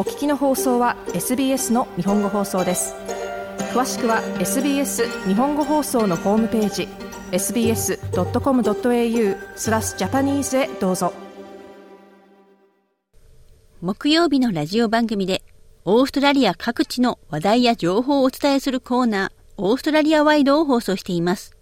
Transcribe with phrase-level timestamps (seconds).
[0.00, 2.94] お聞きの放送は SBS の日本語放送です。
[3.74, 6.88] 詳しくは SBS 日本語放送のホームページ
[7.32, 7.98] sbs.com.au
[9.56, 11.12] スラスジャパニーズへどうぞ。
[13.82, 15.42] 木曜日のラジオ番組で
[15.84, 21.58] オーストラリア各地の話題や情報をお伝えするコーナーオーストラリアワイドを放送しています。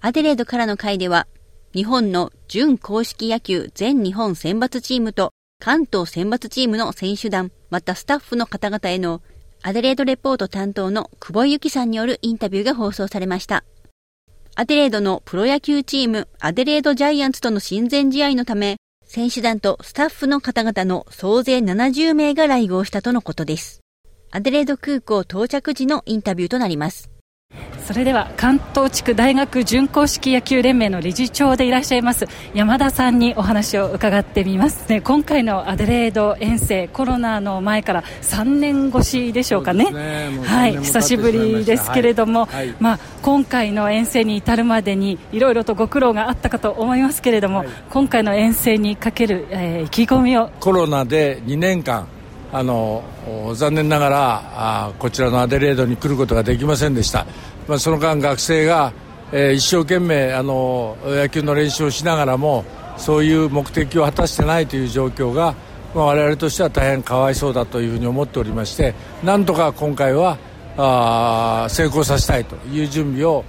[0.00, 1.26] アデレードからの回では
[1.74, 9.20] 日本の準公式野球全日本選抜チームと関東選抜チームの選手団、またスタッフの方々への
[9.62, 13.62] アデレードレポート担当の久保由紀さんによるインタビューが放送されました。
[14.54, 23.82] アデレードのプロ野球チームアデレードジャイアンツとの親善試合のため、選手団とスタッフの方々の総勢70名が来合したとのことです。
[24.30, 27.09] アデレード空港到着時のインタビューとなります。
[27.90, 50.50] それでは関東地区大学準公式野球連盟の理事長でいらっしゃいます山田さんにお話を伺ってみます、ね、今回のアデレード遠征コロナの前から3年越しでしょうかね、ね、はい久しぶりですけれども、はいはい、まあ、今回の遠征に至るまでにいろいろとご苦労があったかと思いますけれども、はい、今回の遠征にかける、えー、意気込みを。
[50.60, 52.06] コロナで2年間
[52.52, 53.04] あの
[53.54, 54.42] 残念ながら
[54.88, 57.26] あこちらのアデレードに来ることができませんでした、
[57.68, 58.92] まあ、その間学生が、
[59.32, 62.64] えー、一生懸命あの野球の練習をしながらも
[62.96, 65.54] そういう目的を果たしてないという状況が、
[65.94, 70.36] まあ、我々としては大変かわいそうだというふうに思っておりましてなんとか今回は
[70.76, 73.44] あ成功させたいという準備を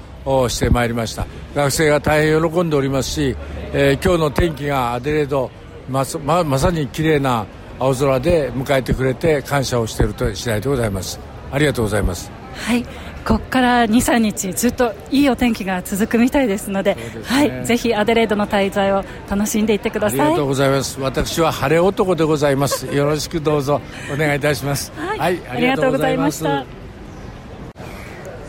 [0.49, 1.25] してまいりました。
[1.55, 3.35] 学生が大変喜んでおりますし、
[3.73, 5.49] えー、今日の天気がアデレード
[5.89, 7.45] まままさに綺麗な
[7.79, 11.19] 青空で迎えてくれて感謝をしていると次第でございます。
[11.51, 12.31] ありがとうございます。
[12.55, 12.83] はい。
[13.25, 20.19] ここから2、3日ずっといいお天気が続くみたいですので、ね、はい、ぜひアデレードの滞在を楽しんでいってください。
[20.21, 20.99] ありがとうございます。
[20.99, 22.87] 私は晴れ男でございます。
[22.87, 23.79] よろしくどうぞ。
[24.11, 24.91] お願いいたします。
[24.95, 26.65] はい、はい、ありがとうございました。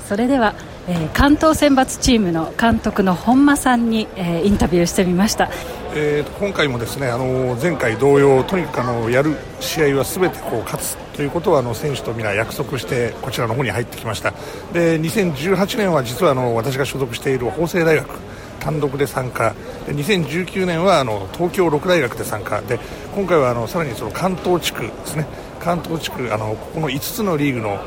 [0.09, 0.55] それでは
[0.89, 5.49] えー、関東選抜チームの監督の本間さんに、えー、インタビューしてみました、
[5.95, 14.33] えー、今回もですねあの前回同様とにかくあのやる試合はすべてこう勝つということはあの選手と皆約束してこちらの方に入ってきました。
[14.73, 18.19] で2018年は実はあの私が所属している法政大学
[18.61, 19.55] 単独で参加。
[19.87, 22.63] で2019年はあの東京六大学で参加。
[22.63, 22.79] で
[23.15, 25.27] 今回はあのさらにその関東地区ですね。
[25.61, 27.79] 関東地区あのここの5つのリーグの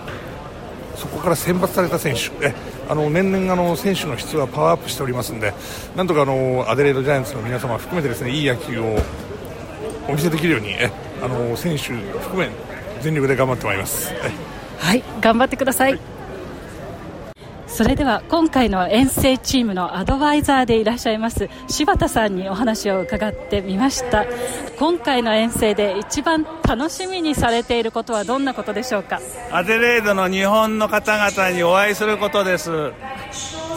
[0.96, 2.46] そこから選抜された選手。
[2.46, 2.54] え
[2.88, 5.54] あの年々あの選手の質はパワーアップしておりますので
[5.96, 8.98] なんとかあのアデレード・ジャイアンツの皆様含めてですねいい野球を
[10.08, 10.92] お見せできるようにえ
[11.22, 12.50] あの選手含め
[13.02, 14.14] 全力で頑張ってまいります。
[14.78, 16.00] はい頑張ってください
[17.76, 24.26] それでは今回の遠征チームのアドバイザーでいらっしゃいます柴田さんにお話を伺ってみました。
[24.80, 29.20] 今回の遠征で一番楽しみにされていることはどんなことでしょうか？
[29.52, 32.94] アデレードの日本の方々にお会いすることです。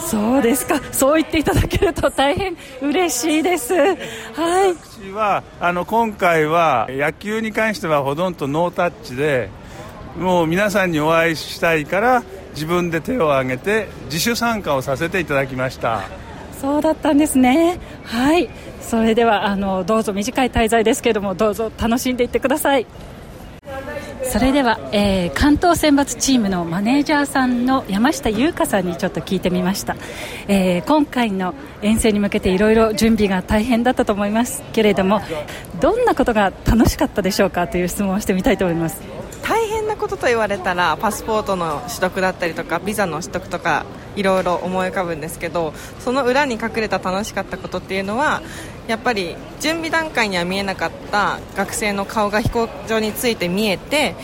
[0.07, 0.81] そうですか。
[0.93, 3.75] そう言っていただけると大変嬉しいです。
[3.75, 3.97] はい。
[4.75, 9.51] 私はあの今回は野球に関してはほとんどノータッチで
[10.17, 12.23] もう皆さんにお会いしたいから
[12.59, 16.03] 自分で手を挙げて自主参加をさせていただきました。
[16.61, 17.79] そうだったんですね。
[18.03, 18.51] はい。
[18.83, 22.87] それではあのどうぞ短い滞在ですけれどもどうぞ楽しんでいってください。
[24.25, 29.97] それでは、えー、関東選抜チームのマネージャーさんの山下優香さんにちょっと聞いてみました、
[30.49, 35.23] えー、今回の遠征に向けていろいろ準備が大変だったと思いますけれども
[35.81, 39.01] どんなことが楽しかったでしょうかという質問をしてみたいと思います。
[39.43, 43.85] 大変なことと言われたらパスポートの取得だったりとかビザの取得とか
[44.17, 48.43] いろいろ思い浮かぶんですけどその裏に隠れた楽しかったことっていうのは
[48.87, 54.17] やっぱり準備段階には見えなかった学生の顔が飛行場について見えて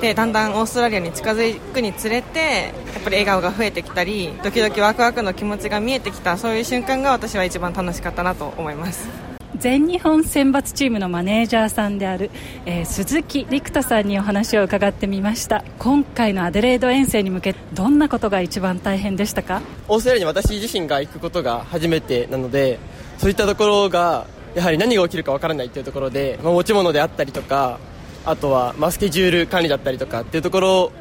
[0.00, 9.31] でだんだんオーストラリアに近づくにつれてやっぱり笑顔が増えてきたりドキドキワクワクの気持ちが見えてきたそういう瞬間が私は一番楽しかったなと思います。
[9.58, 12.30] 全日本選抜チームのマネージャーさんである、
[12.66, 15.64] えー、鈴木陸太さんにお話を伺ってみました。
[15.78, 19.62] 今回のアデレード遠征に向けどんなことが一番大変でしたか？
[19.88, 22.78] オーストラリアに私自身が行くことが初めてなので
[23.18, 27.78] そういったところがやはり何が起きるかわからないというところで、まあ、持ち物であったりとか
[28.24, 30.92] あとは、まあ、スケジュール管理だったりとかっていうところ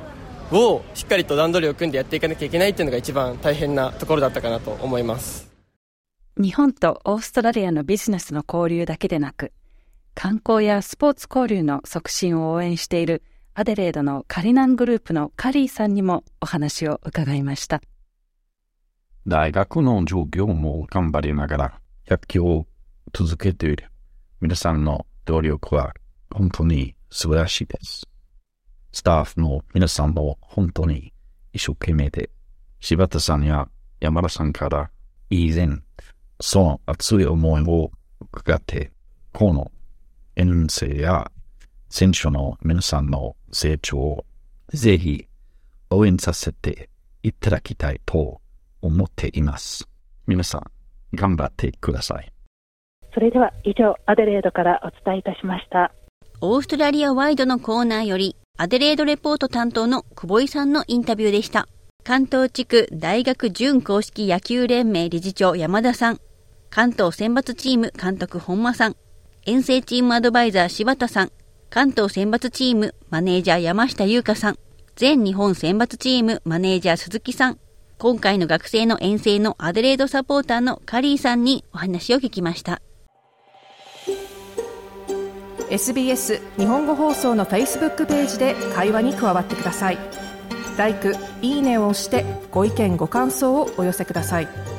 [0.51, 5.50] をしっかりと段取りを組んでやっていかなきゃいけないっていうのが一番大変なところだったかなと思います。
[6.38, 9.51] 日本とオーストラリアのビジネスの交流だけでなく、
[10.16, 13.24] 観光やスポーツ交流の促進を応援している
[13.54, 17.81] アデレードのカリナングループのカリーさんにもお話を伺いました。
[19.28, 22.66] 大学の授業も頑張りながら野球を
[23.13, 23.89] 続けている
[24.39, 25.94] 皆さんの努力は
[26.33, 28.07] 本当に素晴らしいです。
[28.94, 31.13] スタッフの皆さんも本当に
[31.54, 32.30] 一生懸命で、
[32.80, 33.68] 柴田さんや
[34.00, 34.89] 山田さんから
[35.30, 35.78] 以前、
[36.41, 37.91] その熱い思いを
[38.33, 38.91] 伺って、
[39.31, 39.71] この
[40.35, 41.31] 遠征や
[41.89, 44.25] 選手の皆さんの成長を
[44.73, 45.27] ぜひ
[45.89, 46.89] 応援させて
[47.23, 48.41] いただきたいと
[48.81, 49.88] 思っています。
[50.25, 50.71] 皆さん、
[51.15, 52.31] 頑張ってください。
[53.13, 55.91] それでは以上、アデレードからお伝えいたしました。
[56.39, 61.67] オーストラリアワイドのコーナーより、アデレードレポート担当の久保井さんのインタビューでした。
[62.03, 66.19] 関東地区大学準公式野球連盟理事長山田さん、
[66.71, 68.95] 関東選抜チーム監督本間さん、
[69.45, 71.31] 遠征チームアドバイザー柴田さん、
[71.69, 74.57] 関東選抜チームマネージャー山下優香さん、
[74.95, 77.59] 全日本選抜チームマネージャー鈴木さん、
[77.97, 82.81] 今回の学生の遠征のアデレードサポーターのカリーさんにお話を聞きました。
[85.69, 89.97] SBS 日本語放送の Facebook ページで会話に加わってください。
[90.77, 94.70] 「LIKE」「いいね」を押してご意見ご感想をお寄せください。